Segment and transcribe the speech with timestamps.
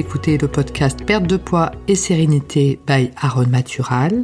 [0.00, 4.22] Écoutez le podcast Perte de poids et sérénité by Aaron Matural,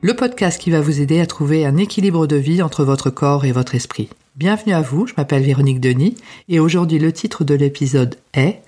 [0.00, 3.44] le podcast qui va vous aider à trouver un équilibre de vie entre votre corps
[3.44, 4.10] et votre esprit.
[4.34, 6.16] Bienvenue à vous, je m'appelle Véronique Denis
[6.48, 8.60] et aujourd'hui le titre de l'épisode est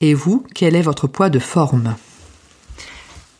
[0.00, 1.94] Et vous, quel est votre poids de forme?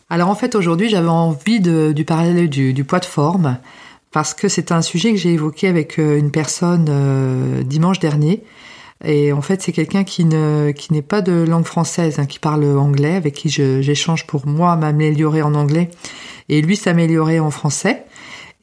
[0.08, 3.58] Alors en fait aujourd'hui j'avais envie de, du parler du, poids de forme
[4.12, 8.44] parce que c'est un sujet que j'ai évoqué avec euh, une personne euh, dimanche dernier
[9.04, 12.38] et en fait, c'est quelqu'un qui ne qui n'est pas de langue française, hein, qui
[12.38, 15.90] parle anglais, avec qui j'échange pour moi m'améliorer en anglais,
[16.48, 18.04] et lui s'améliorer en français.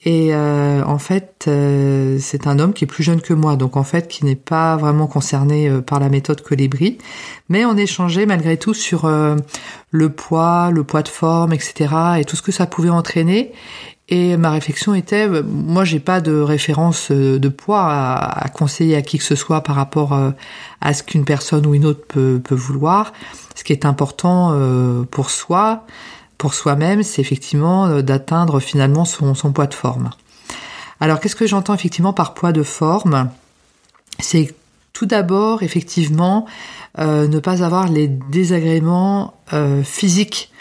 [0.05, 3.75] Et euh, en fait, euh, c'est un homme qui est plus jeune que moi, donc
[3.75, 6.97] en fait, qui n'est pas vraiment concerné euh, par la méthode Colibri.
[7.49, 9.09] Mais on échangeait malgré tout sur
[9.91, 13.51] le poids, le poids de forme, etc., et tout ce que ça pouvait entraîner.
[14.11, 18.95] Et ma réflexion était, euh, moi j'ai pas de référence euh, de poids à, conseiller
[18.95, 20.31] à qui que ce soit par rapport euh,
[20.81, 23.13] à ce qu'une personne ou une autre peut, vouloir.
[23.55, 24.57] Ce qui est important
[25.11, 25.85] pour soi,
[26.37, 30.09] pour soi-même, c'est effectivement d'atteindre finalement son, son poids de forme.
[31.01, 33.29] Alors qu'est-ce que j'entends effectivement par poids de forme?
[34.19, 34.55] C'est
[34.93, 36.45] tout d'abord effectivement
[36.97, 39.33] ne pas avoir les désagréments
[39.83, 40.51] physiques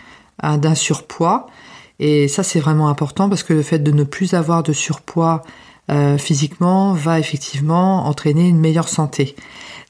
[0.42, 1.46] hein, d'un surpoids
[1.98, 5.42] et ça, c'est vraiment important parce que le fait de ne plus avoir de surpoids
[5.90, 9.34] euh, physiquement va effectivement entraîner une meilleure santé.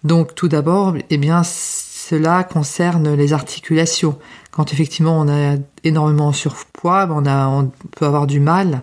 [0.05, 4.19] Donc, tout d'abord, eh bien, cela concerne les articulations.
[4.51, 8.83] Quand effectivement on a énormément de surpoids, ben, on, a, on peut avoir du mal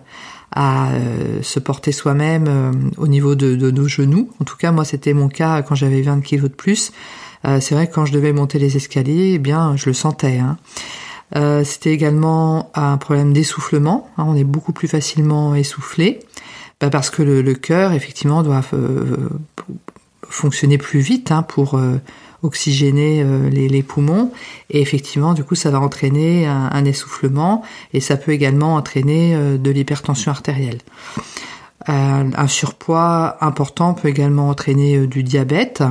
[0.52, 4.30] à euh, se porter soi-même euh, au niveau de, nos genoux.
[4.40, 6.92] En tout cas, moi, c'était mon cas quand j'avais 20 kilos de plus.
[7.44, 10.38] c'est vrai que quand je devais monter les escaliers, eh bien, je le sentais.
[10.38, 10.58] Hein.
[11.36, 14.10] Euh, c'était également un problème d'essoufflement.
[14.18, 16.20] Hein, on est beaucoup plus facilement essoufflé
[16.80, 19.30] bah, parce que le, cœur, effectivement, doit euh,
[20.30, 22.00] fonctionner plus vite hein, pour euh,
[22.44, 24.32] oxygéner les, poumons.
[24.70, 29.72] Et effectivement, du coup, ça va entraîner un, essoufflement et ça peut également entraîner de
[29.72, 30.78] l'hypertension artérielle.
[31.88, 35.82] un surpoids important peut également entraîner du diabète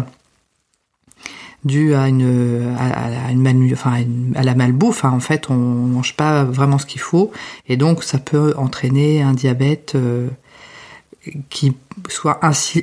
[1.65, 4.03] dû à une à, une enfin
[4.35, 5.05] à, la malbouffe.
[5.05, 5.13] Hein.
[5.13, 7.31] En fait, on mange pas vraiment ce qu'il faut,
[7.69, 10.29] et donc ça peut entraîner un diabète euh,
[11.49, 11.73] qui
[12.09, 12.41] soit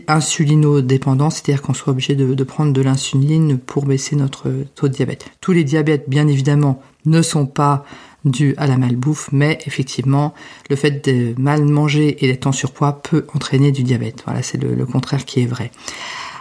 [0.07, 5.25] insulino-dépendant, c'est-à-dire qu'on soit obligé de, prendre de l'insuline pour baisser notre taux de diabète.
[5.41, 7.85] Tous les diabètes, bien évidemment, ne sont pas
[8.25, 10.33] dus à la malbouffe, mais effectivement,
[10.69, 14.23] le fait de mal manger et d'être en surpoids peut entraîner du diabète.
[14.25, 15.71] Voilà, c'est le contraire qui est vrai.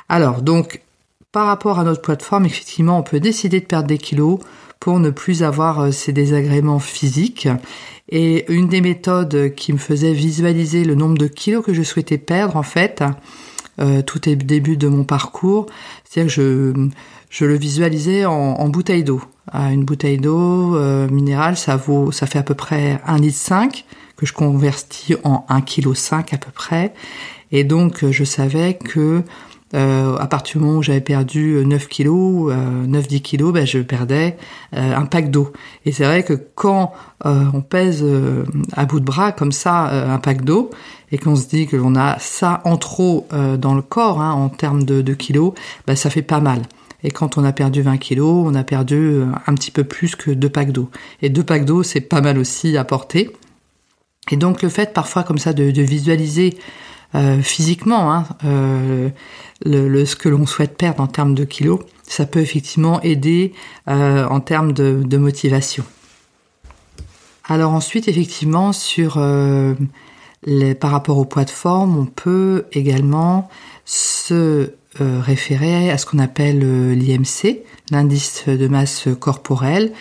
[0.08, 0.80] Alors, donc,
[1.32, 4.38] par rapport à notre plateforme, effectivement, on peut décider de perdre des kilos
[4.80, 7.48] pour ne plus avoir euh, ces désagréments physiques.
[8.08, 12.18] Et une des méthodes qui me faisait visualiser le nombre de kilos que je souhaitais
[12.18, 13.04] perdre, en fait,
[13.80, 15.66] euh, tout est début de mon parcours,
[16.04, 16.90] c'est-à-dire que
[17.30, 19.22] je, le visualisais en, bouteille d'eau.
[19.52, 23.84] Une bouteille d'eau euh, minérale, ça vaut, ça fait à peu près 1 litre 5
[24.16, 26.92] que je convertis en 1 kg 5 à peu près.
[27.52, 29.22] Et donc, je savais que
[29.72, 33.78] euh, à partir du moment où j'avais perdu 9 kilos, euh, 9-10 kilos, ben, je
[33.78, 34.36] perdais
[34.74, 35.52] euh, un pack d'eau.
[35.84, 36.92] Et c'est vrai que quand
[37.24, 40.70] euh, on pèse euh, à bout de bras comme ça un pack d'eau,
[41.12, 43.26] et qu'on se dit que l'on a ça en trop
[43.58, 45.54] dans le corps hein, en termes de, de kilos,
[45.86, 46.62] ben, ça fait pas mal.
[47.02, 50.30] Et quand on a perdu 20 kilos, on a perdu un petit peu plus que
[50.30, 50.90] deux packs d'eau.
[51.22, 53.30] Et deux packs d'eau, c'est pas mal aussi à porter.
[54.30, 56.58] Et donc le fait parfois comme ça de, de visualiser
[57.16, 59.08] euh, physiquement, hein, euh,
[59.64, 63.52] le, ce que l'on souhaite perdre en termes de kilos, ça peut effectivement aider
[63.88, 65.84] euh, en termes de, de, motivation.
[67.48, 69.20] Alors ensuite, effectivement, sur
[70.46, 73.48] les, par rapport au poids de forme, on peut également
[73.84, 74.70] se
[75.00, 76.60] référer à ce qu'on appelle
[76.92, 77.58] l'IMC,
[77.90, 79.92] l'indice de masse corporelle,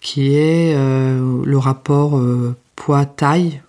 [0.00, 2.20] qui est le rapport
[2.74, 3.60] poids-taille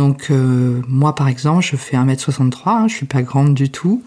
[0.00, 4.02] donc euh, moi par exemple, je fais 1m63, hein, je suis pas grande du tout.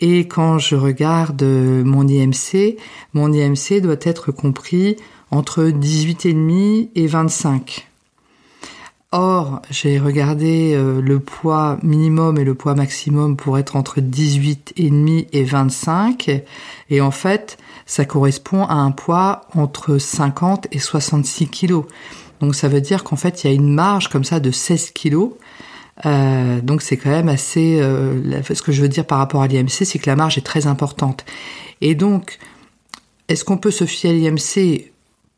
[0.00, 2.76] Et quand je regarde mon IMC,
[3.12, 4.96] mon IMC doit être compris
[5.30, 7.86] entre 18,5 et 25.
[9.12, 15.28] Or, j'ai regardé euh, le poids minimum et le poids maximum pour être entre 18,5
[15.30, 16.42] et 25.
[16.90, 17.56] Et en fait,
[17.86, 21.84] ça correspond à un poids entre 50 et 66 kilos.
[22.40, 24.90] Donc ça veut dire qu'en fait, il y a une marge comme ça de 16
[24.90, 25.32] kilos.
[26.06, 27.78] Euh, donc c'est quand même assez...
[27.80, 30.46] Euh, ce que je veux dire par rapport à l'IMC, c'est que la marge est
[30.46, 31.24] très importante.
[31.80, 32.38] Et donc,
[33.28, 34.90] est-ce qu'on peut se fier à l'IMC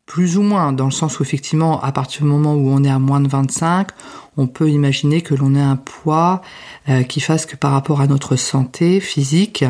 [0.05, 2.89] plus ou moins, dans le sens où effectivement, à partir du moment où on est
[2.89, 3.89] à moins de 25,
[4.37, 6.41] on peut imaginer que l'on ait un poids
[6.87, 9.65] euh, qui fasse que par rapport à notre santé physique,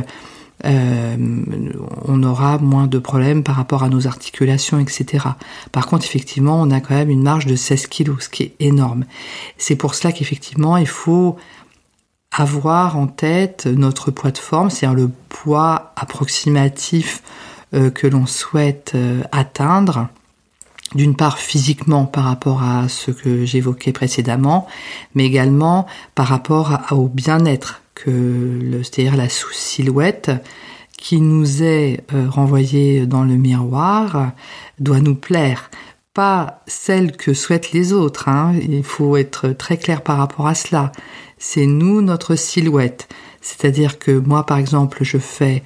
[0.63, 5.25] on aura moins de problèmes par rapport à nos articulations, etc.
[5.71, 8.56] Par contre, effectivement, on a quand même une marge de 16 kilos, ce qui est
[8.59, 9.06] énorme.
[9.57, 11.38] C'est pour cela qu'effectivement, il faut
[12.31, 17.21] avoir en tête notre poids de forme, c'est-à-dire le poids approximatif
[17.71, 18.95] que l'on souhaite
[19.31, 20.09] atteindre
[20.95, 24.68] d'une part physiquement par rapport à ce que j'évoquais précédemment,
[25.16, 25.86] mais également
[26.16, 30.31] par rapport au bien-être que c'est-à-dire la sous-silhouette
[30.98, 34.31] qui nous est euh, renvoyée dans le miroir
[34.80, 35.69] doit nous plaire,
[36.13, 38.28] pas celle que souhaitent les autres.
[38.28, 38.56] Hein.
[38.68, 40.92] Il faut être très clair par rapport à cela.
[41.38, 43.07] C'est nous notre silhouette.
[43.42, 45.63] C'est-à-dire que moi, par exemple, je fais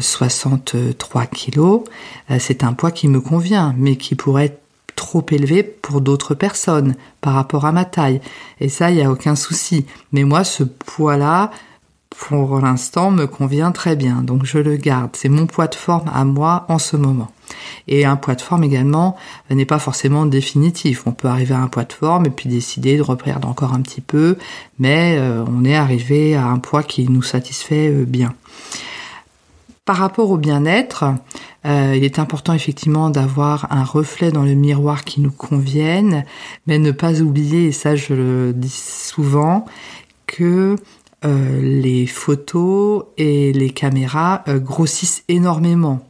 [0.00, 1.82] 63 euh, kilos,
[2.30, 4.62] euh, c'est un poids qui me convient, mais qui pourrait être
[4.96, 8.20] trop élevé pour d'autres personnes par rapport à ma taille.
[8.60, 9.86] Et ça, il n'y a aucun souci.
[10.12, 11.50] Mais moi, ce poids-là,
[12.10, 14.22] pour l'instant, me convient très bien.
[14.22, 15.10] Donc je le garde.
[15.14, 17.30] C'est mon poids de forme à moi en ce moment.
[17.86, 19.16] Et un poids de forme également
[19.50, 21.06] n'est pas forcément définitif.
[21.06, 23.80] On peut arriver à un poids de forme et puis décider de reperdre encore un
[23.80, 24.36] petit peu,
[24.78, 28.34] mais euh, on est arrivé à un poids qui nous satisfait bien.
[29.88, 31.06] Par rapport au bien-être,
[31.64, 36.26] euh, il est important effectivement d'avoir un reflet dans le miroir qui nous convienne,
[36.66, 39.64] mais ne pas oublier, et ça je le dis souvent,
[40.26, 40.76] que
[41.24, 46.06] euh, les photos et les caméras euh, grossissent énormément.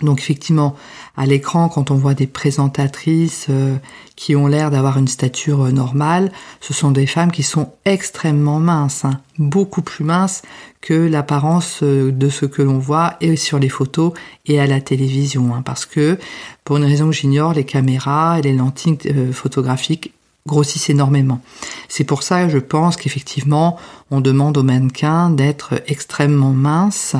[0.00, 0.74] Donc effectivement,
[1.16, 3.76] à l'écran, quand on voit des présentatrices euh,
[4.16, 8.58] qui ont l'air d'avoir une stature euh, normale, ce sont des femmes qui sont extrêmement
[8.58, 10.42] minces, hein, beaucoup plus minces
[10.80, 14.12] que l'apparence euh, de ce que l'on voit et sur les photos
[14.46, 15.54] et à la télévision.
[15.54, 16.18] Hein, parce que,
[16.64, 18.98] pour une raison que j'ignore, les caméras et les lentilles
[19.32, 20.12] photographiques
[20.46, 21.40] grossissent énormément.
[21.88, 23.78] C'est pour ça que je pense qu'effectivement,
[24.10, 27.14] on demande aux mannequins d'être extrêmement minces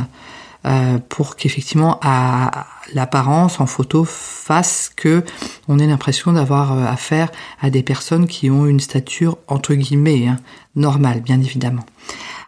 [0.64, 5.24] euh, pour qu'effectivement à l'apparence en photo fasse que
[5.66, 7.30] on ait l'impression d'avoir euh, affaire
[7.60, 10.36] à des personnes qui ont une stature entre guillemets hein,
[10.76, 11.84] normale, bien évidemment.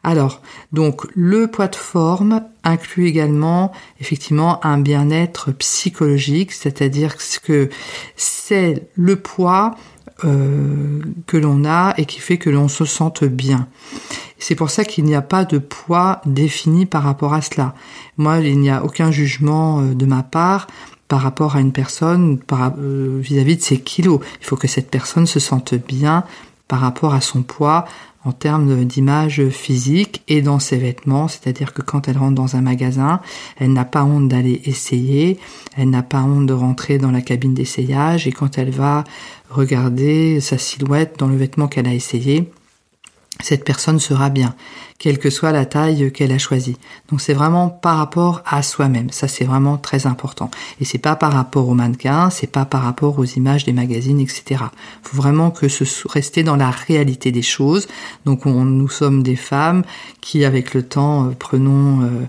[0.04, 7.70] Alors, donc le poids de forme inclut également effectivement un bien-être psychologique, c'est-à-dire que
[8.14, 9.76] c'est le poids
[10.24, 13.66] euh, que l'on a et qui fait que l'on se sente bien.
[14.46, 17.74] C'est pour ça qu'il n'y a pas de poids défini par rapport à cela.
[18.18, 20.66] Moi, il n'y a aucun jugement euh, de ma part
[21.08, 24.20] par rapport à une personne euh, vis-à-vis de ses kilos.
[24.42, 26.24] Il faut que cette personne se sente bien
[26.68, 27.86] par rapport à son poids
[28.26, 32.60] en termes d'image physique et dans ses vêtements, c'est-à-dire que quand elle rentre dans un
[32.60, 33.22] magasin,
[33.56, 35.38] elle n'a pas honte d'aller essayer,
[35.74, 39.04] elle n'a pas honte de rentrer dans la cabine d'essayage et quand elle va
[39.48, 42.50] regarder sa silhouette dans le vêtement qu'elle a essayé,
[43.42, 44.54] cette personne sera bien,
[44.98, 46.76] quelle que soit la taille qu'elle a choisie.
[47.10, 49.10] Donc c'est vraiment par rapport à soi-même.
[49.10, 50.50] Ça c'est vraiment très important.
[50.80, 54.20] Et c'est pas par rapport aux mannequins, c'est pas par rapport aux images des magazines,
[54.20, 54.62] etc.
[55.02, 57.88] Faut vraiment que ce rester dans la réalité des choses.
[58.24, 59.82] Donc on, nous sommes des femmes
[60.20, 62.26] qui, avec le temps, euh, prenons euh,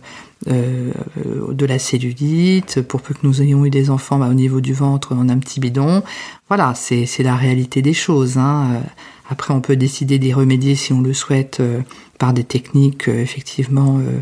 [0.47, 4.59] euh, de la cellulite, pour peu que nous ayons eu des enfants, bah, au niveau
[4.59, 6.03] du ventre, on a un petit bidon.
[6.49, 8.37] Voilà, c'est la réalité des choses.
[8.37, 8.81] Hein.
[9.29, 11.81] Après, on peut décider d'y remédier si on le souhaite euh,
[12.19, 14.21] par des techniques, euh, effectivement, euh,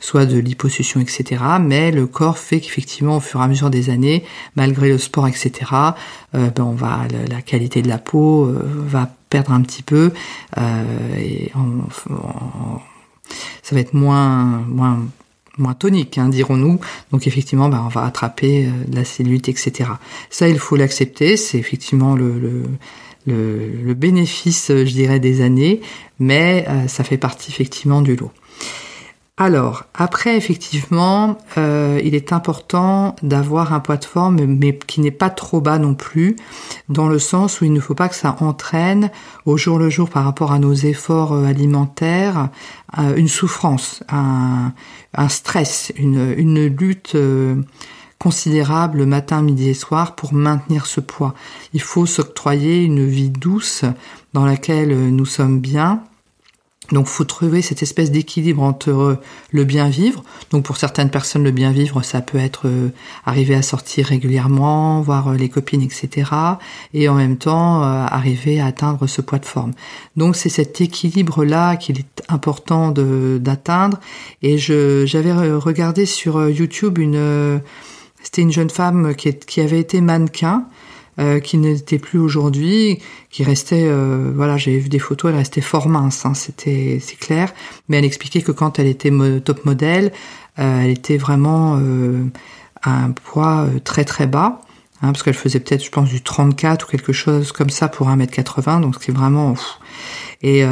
[0.00, 1.42] soit de liposuction, etc.
[1.60, 4.24] Mais le corps fait qu'effectivement, au fur et à mesure des années,
[4.56, 5.52] malgré le sport, etc.,
[6.32, 10.10] ben on va la, qualité de la peau va perdre un petit peu
[11.16, 11.52] et
[13.62, 14.64] ça va être moins
[15.78, 16.80] tonique, hein, dirons-nous.
[17.12, 19.90] Donc effectivement, ben, on va attraper la cellulite, etc.
[20.28, 21.36] Ça, il faut l'accepter.
[21.36, 22.64] C'est effectivement le
[23.26, 25.80] le, bénéfice, je dirais, des années,
[26.18, 28.30] mais euh, ça fait partie effectivement du lot.
[29.36, 35.10] Alors, après, effectivement, euh, il est important d'avoir un poids de forme, mais qui n'est
[35.10, 36.36] pas trop bas non plus,
[36.88, 39.10] dans le sens où il ne faut pas que ça entraîne
[39.44, 42.48] au jour le jour par rapport à nos efforts euh, alimentaires
[43.16, 44.72] une souffrance, un,
[45.28, 47.16] stress, une, une lutte
[48.24, 51.34] considérable matin, midi et soir pour maintenir ce poids.
[51.74, 53.84] Il faut s'octroyer une vie douce
[54.32, 56.02] dans laquelle nous sommes bien.
[56.90, 59.18] Donc, faut trouver cette espèce d'équilibre entre
[59.50, 60.24] le bien vivre.
[60.50, 62.88] Donc, pour certaines personnes, le bien vivre, ça peut être euh,
[63.26, 66.30] arriver à sortir régulièrement, voir euh, les copines, etc.
[66.94, 69.72] Et en même temps, euh, arriver à atteindre ce poids de forme.
[70.16, 74.00] Donc, c'est cet équilibre-là qu'il est important d'atteindre.
[74.40, 77.60] Et j'avais regardé sur YouTube une,
[78.24, 80.66] c'était une jeune femme qui, avait été mannequin
[81.20, 83.00] euh, qui n'était plus aujourd'hui,
[83.30, 87.18] qui restait, euh, voilà, j'ai vu des photos, elle restait fort mince, hein, c'était, c'est
[87.18, 87.52] clair.
[87.88, 89.12] Mais elle expliquait que quand elle était
[89.44, 90.10] top modèle,
[90.58, 91.78] euh, elle était vraiment
[92.82, 94.60] à un poids très très bas,
[95.02, 98.08] hein, parce qu'elle faisait peut-être, je pense, du 34 ou quelque chose comme ça pour
[98.08, 99.54] 1m80, donc c'est vraiment...
[100.42, 100.64] Et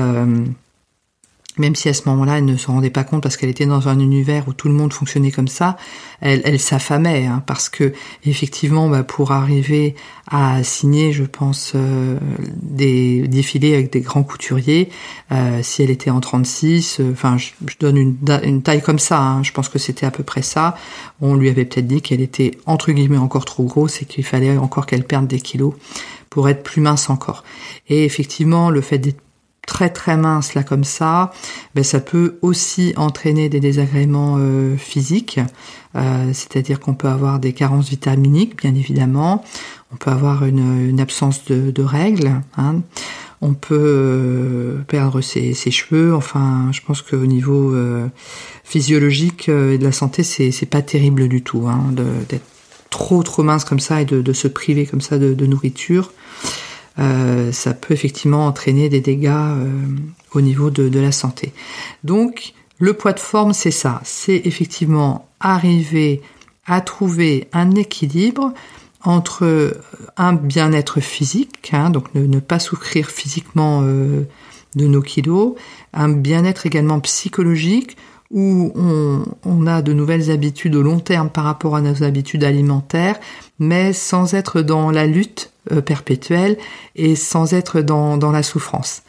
[1.59, 3.89] même si à ce moment-là, elle ne se rendait pas compte parce qu'elle était dans
[3.89, 5.77] un univers où tout le monde fonctionnait comme ça,
[6.23, 7.93] elle, s'affamait hein, parce que
[8.25, 9.95] effectivement, bah, pour arriver
[10.31, 12.19] à signer, je pense, euh,
[12.55, 14.89] des défilés avec des grands couturiers,
[15.31, 19.21] euh, si elle était en 36, euh, enfin, je, donne une, une, taille comme ça,
[19.21, 20.77] hein, je pense que c'était à peu près ça.
[21.21, 24.57] On lui avait peut-être dit qu'elle était entre guillemets encore trop grosse et qu'il fallait
[24.57, 25.75] encore qu'elle perde des kilos
[26.31, 27.45] pour être plus mince encore.
[27.91, 29.22] Et effectivement, le fait d'être
[29.67, 31.33] très très mince là comme ça,
[31.75, 35.41] ben ça peut aussi entraîner des désagréments euh, physiques,
[35.95, 39.45] euh, c'est-à-dire qu'on peut avoir des carences vitaminiques bien évidemment,
[39.93, 42.81] on peut avoir une, absence de, règles, hein.
[43.41, 47.73] on peut euh, perdre ses, cheveux, enfin je pense qu'au niveau
[48.65, 51.93] physiologique et de la santé c'est pas terrible du tout hein,
[52.29, 52.47] d'être
[52.91, 56.11] trop trop mince comme ça et de, se priver comme ça de nourriture.
[56.99, 59.67] Euh, ça peut effectivement entraîner des dégâts euh,
[60.35, 61.53] au niveau de, la santé.
[62.05, 64.01] Donc, le poids de forme, c'est ça.
[64.05, 66.21] C'est effectivement arriver
[66.67, 68.53] à trouver un équilibre
[69.05, 69.81] entre
[70.17, 74.23] un bien-être physique, hein, donc ne, pas souffrir physiquement euh,
[74.77, 75.55] de nos kilos,
[75.93, 77.97] un bien-être également psychologique,
[78.33, 78.73] où
[79.45, 83.21] on, a de nouvelles habitudes au long terme par rapport à nos habitudes alimentaires,
[83.59, 86.57] mais sans être dans la lutte euh, perpétuelle
[86.97, 89.03] et sans être dans, la souffrance.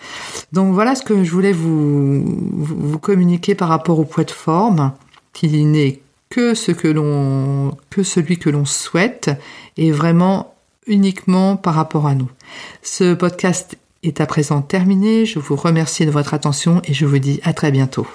[0.52, 4.92] Donc voilà ce que je voulais vous, vous communiquer par rapport au poids de forme,
[5.32, 9.32] qui n'est que ce que l'on, que celui que l'on souhaite
[9.78, 10.54] et vraiment
[10.86, 12.30] uniquement par rapport à nous.
[12.82, 15.26] Ce podcast est à présent terminé.
[15.26, 18.06] Je vous remercie de votre attention et je vous dis à très bientôt.